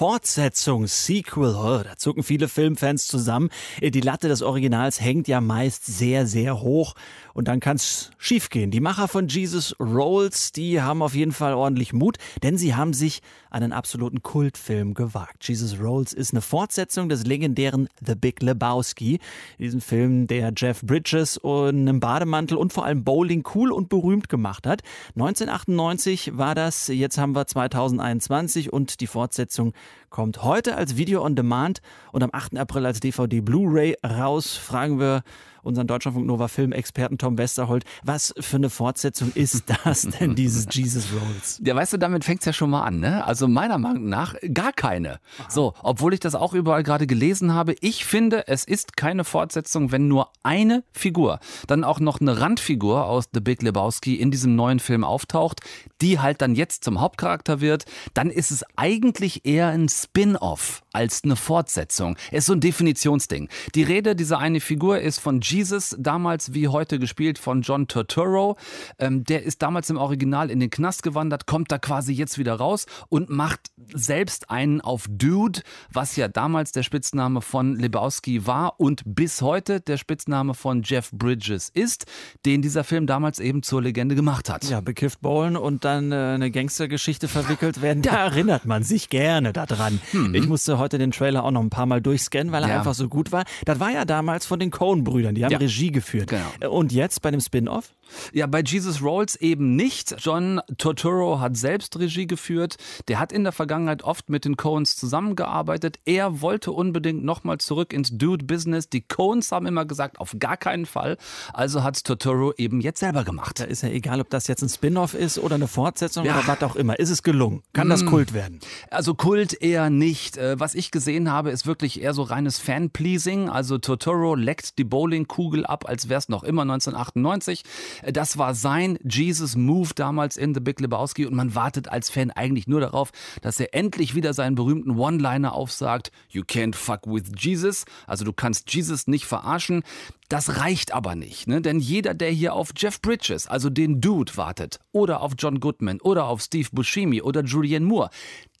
[0.00, 3.50] Fortsetzung, Sequel, oh, da zucken viele Filmfans zusammen.
[3.82, 6.94] Die Latte des Originals hängt ja meist sehr, sehr hoch
[7.34, 8.70] und dann kann es schiefgehen.
[8.70, 12.92] Die Macher von Jesus Rolls, die haben auf jeden Fall ordentlich Mut, denn sie haben
[12.92, 15.46] sich einen absoluten Kultfilm gewagt.
[15.46, 19.18] Jesus Rolls ist eine Fortsetzung des legendären The Big Lebowski.
[19.58, 24.28] Diesen Film, der Jeff Bridges in einem Bademantel und vor allem Bowling cool und berühmt
[24.28, 24.82] gemacht hat.
[25.16, 29.72] 1998 war das, jetzt haben wir 2021 und die Fortsetzung
[30.10, 31.80] kommt heute als Video on Demand
[32.12, 32.58] und am 8.
[32.58, 34.56] April als DVD Blu-ray raus.
[34.56, 35.22] Fragen wir
[35.62, 41.08] unseren Deutschlandfunk Nova Filmexperten Tom Westerholt, was für eine Fortsetzung ist das denn, dieses Jesus
[41.12, 41.60] Rolls?
[41.64, 43.24] Ja, weißt du, damit fängt es ja schon mal an, ne?
[43.24, 45.20] Also meiner Meinung nach gar keine.
[45.38, 45.50] Aha.
[45.50, 49.92] So, obwohl ich das auch überall gerade gelesen habe, ich finde, es ist keine Fortsetzung,
[49.92, 54.56] wenn nur eine Figur, dann auch noch eine Randfigur aus The Big Lebowski in diesem
[54.56, 55.60] neuen Film auftaucht,
[56.00, 61.22] die halt dann jetzt zum Hauptcharakter wird, dann ist es eigentlich eher ein Spin-off als
[61.24, 62.16] eine Fortsetzung.
[62.30, 63.48] Es ist so ein Definitionsding.
[63.74, 68.56] Die Rede dieser eine Figur ist von Jesus, damals wie heute gespielt von John Turturro.
[68.98, 72.54] Ähm, der ist damals im Original in den Knast gewandert, kommt da quasi jetzt wieder
[72.54, 75.60] raus und macht selbst einen auf Dude,
[75.92, 81.10] was ja damals der Spitzname von Lebowski war und bis heute der Spitzname von Jeff
[81.12, 82.06] Bridges ist,
[82.44, 84.64] den dieser Film damals eben zur Legende gemacht hat.
[84.64, 89.52] Ja, bekifft bowlen und dann äh, eine Gangstergeschichte verwickelt werden, da erinnert man sich gerne
[89.52, 90.00] daran.
[90.10, 90.34] Hm.
[90.34, 92.78] Ich musste heute den Trailer auch noch ein paar Mal durchscannen, weil er ja.
[92.78, 93.44] einfach so gut war.
[93.64, 95.58] Das war ja damals von den Coen-Brüdern, die haben ja.
[95.58, 96.28] Regie geführt.
[96.28, 96.70] Genau.
[96.70, 97.92] Und jetzt bei dem Spin-off?
[98.32, 100.16] Ja, bei Jesus Rolls eben nicht.
[100.18, 102.76] John Turturro hat selbst Regie geführt.
[103.08, 105.98] Der hat in der Vergangenheit oft mit den Coens zusammengearbeitet.
[106.04, 108.88] Er wollte unbedingt nochmal zurück ins Dude-Business.
[108.88, 111.16] Die Coens haben immer gesagt, auf gar keinen Fall.
[111.52, 113.60] Also hat Turturro eben jetzt selber gemacht.
[113.60, 116.38] Da ist ja egal, ob das jetzt ein Spin-off ist oder eine Fortsetzung ja.
[116.38, 116.98] oder was auch immer.
[116.98, 117.62] Ist es gelungen?
[117.72, 118.06] Kann das mm.
[118.06, 118.60] Kult werden?
[118.90, 120.36] Also Kult eher nicht.
[120.36, 123.48] Äh, was was ich gesehen habe, ist wirklich eher so reines Fan-Pleasing.
[123.48, 127.64] Also Totoro leckt die Bowlingkugel ab, als wäre es noch immer 1998.
[128.12, 132.68] Das war sein Jesus-Move damals in The Big Lebowski und man wartet als Fan eigentlich
[132.68, 133.10] nur darauf,
[133.42, 136.12] dass er endlich wieder seinen berühmten One-Liner aufsagt.
[136.28, 137.84] You can't fuck with Jesus.
[138.06, 139.82] Also du kannst Jesus nicht verarschen.
[140.30, 141.60] Das reicht aber nicht, ne?
[141.60, 146.00] denn jeder, der hier auf Jeff Bridges, also den Dude, wartet, oder auf John Goodman,
[146.00, 148.10] oder auf Steve Buscemi oder Julianne Moore,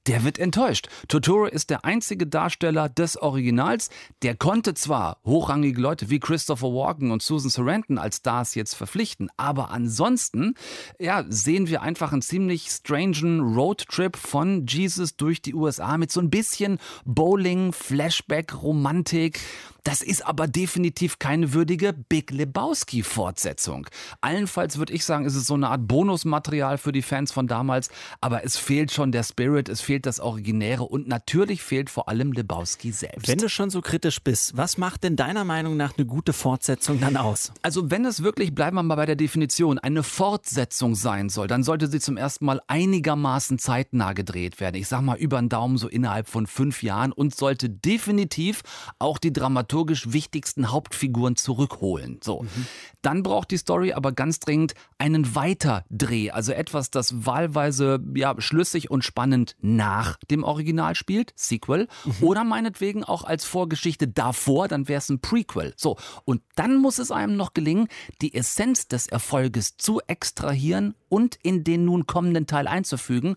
[0.06, 0.88] der wird enttäuscht.
[1.08, 3.90] Totoro ist der einzige Darsteller des Originals.
[4.22, 9.28] Der konnte zwar hochrangige Leute wie Christopher Walken und Susan Sarandon als Stars jetzt verpflichten,
[9.36, 10.54] aber ansonsten
[10.98, 16.20] ja, sehen wir einfach einen ziemlich strangen Roadtrip von Jesus durch die USA mit so
[16.20, 19.40] ein bisschen Bowling, Flashback, Romantik.
[19.84, 23.86] Das ist aber definitiv keine würdige Big Lebowski-Fortsetzung.
[24.20, 27.88] Allenfalls würde ich sagen, ist es so eine Art Bonusmaterial für die Fans von damals,
[28.20, 32.32] aber es fehlt schon der Spirit, es fehlt das Originäre und natürlich fehlt vor allem
[32.32, 33.28] Lebowski selbst.
[33.28, 37.00] Wenn du schon so kritisch bist, was macht denn deiner Meinung nach eine gute Fortsetzung
[37.00, 37.52] dann aus?
[37.62, 41.62] Also wenn es wirklich, bleiben wir mal bei der Definition, eine Fortsetzung sein soll, dann
[41.62, 44.76] sollte sie zum ersten Mal einigermaßen zeitnah gedreht werden.
[44.76, 48.62] Ich sag mal über den Daumen so innerhalb von fünf Jahren und sollte definitiv
[48.98, 52.18] auch die Dramaturgie dramaturgisch wichtigsten Hauptfiguren zurückholen.
[52.22, 52.42] So.
[52.42, 52.66] Mhm.
[53.02, 58.90] Dann braucht die Story aber ganz dringend einen Weiterdreh, also etwas, das wahlweise ja, schlüssig
[58.90, 62.14] und spannend nach dem Original spielt, Sequel, mhm.
[62.20, 65.72] oder meinetwegen auch als Vorgeschichte davor, dann wäre es ein Prequel.
[65.76, 67.88] So, und dann muss es einem noch gelingen,
[68.20, 73.36] die Essenz des Erfolges zu extrahieren und in den nun kommenden Teil einzufügen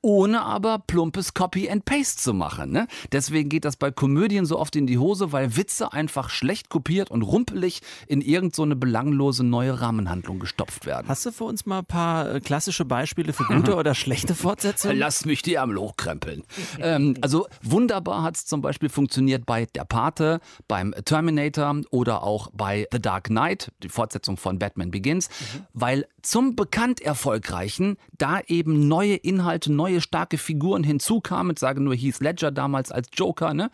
[0.00, 2.70] ohne aber plumpes Copy and Paste zu machen.
[2.70, 2.86] Ne?
[3.12, 7.10] Deswegen geht das bei Komödien so oft in die Hose, weil Witze einfach schlecht kopiert
[7.10, 11.08] und rumpelig in irgendeine so belanglose neue Rahmenhandlung gestopft werden.
[11.08, 14.96] Hast du für uns mal ein paar äh, klassische Beispiele für gute oder schlechte Fortsetzungen?
[14.98, 16.44] Lass mich die am Loch krempeln.
[16.78, 22.50] ähm, also wunderbar hat es zum Beispiel funktioniert bei Der Pate, beim Terminator oder auch
[22.52, 25.66] bei The Dark Knight, die Fortsetzung von Batman Begins, mhm.
[25.72, 31.80] weil zum bekannt erfolgreichen da eben neue Inhalte, neue neue starke Figuren hinzukamen, ich sage
[31.80, 33.70] nur Heath Ledger damals als Joker, ne?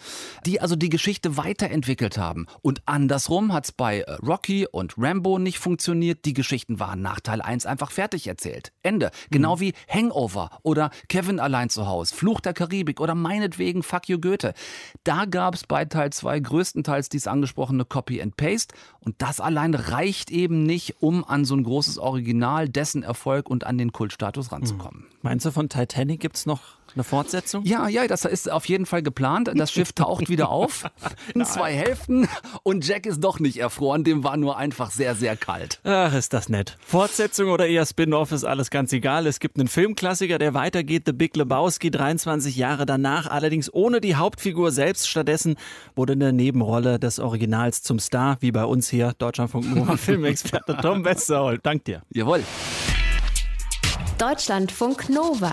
[0.47, 2.47] die also die Geschichte weiterentwickelt haben.
[2.63, 6.25] Und andersrum hat es bei äh, Rocky und Rambo nicht funktioniert.
[6.25, 8.73] Die Geschichten waren nach Teil 1 einfach fertig erzählt.
[8.83, 9.11] Ende.
[9.31, 9.61] Genau mhm.
[9.61, 14.55] wie Hangover oder Kevin allein zu Hause, Fluch der Karibik oder meinetwegen Fuck You Goethe.
[15.03, 19.75] Da gab es bei Teil 2 größtenteils dies angesprochene Copy and Paste und das allein
[19.75, 24.53] reicht eben nicht, um an so ein großes Original, dessen Erfolg und an den Kultstatus
[24.53, 25.03] ranzukommen.
[25.03, 25.19] Mhm.
[25.23, 25.69] Meinst du von
[26.05, 26.61] Titanic gibt es noch
[26.95, 27.65] eine Fortsetzung?
[27.65, 29.51] Ja, ja, das ist auf jeden Fall geplant.
[29.55, 30.85] Das Schiff taucht wieder auf
[31.35, 32.29] in zwei Hälften
[32.63, 34.05] und Jack ist doch nicht erfroren.
[34.05, 35.81] Dem war nur einfach sehr, sehr kalt.
[35.83, 36.77] Ach, ist das nett.
[36.85, 39.27] Fortsetzung oder eher Spin-off ist alles ganz egal.
[39.27, 44.17] Es gibt einen Filmklassiker, der weitergeht, The Big Lebowski, 23 Jahre danach, allerdings ohne die
[44.17, 45.09] Hauptfigur selbst.
[45.09, 45.57] Stattdessen
[45.97, 51.05] wurde eine Nebenrolle des Originals zum Star, wie bei uns hier, Deutschlandfunk Nova Filmexperte Tom
[51.05, 51.65] Westerholt.
[51.65, 52.03] Dank dir.
[52.11, 52.45] Jawohl.
[54.19, 55.53] Deutschlandfunk Nova.